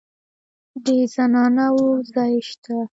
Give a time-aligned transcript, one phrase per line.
[0.83, 2.77] د زنانه وو ځای شته.